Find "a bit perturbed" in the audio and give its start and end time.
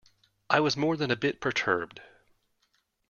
1.11-2.01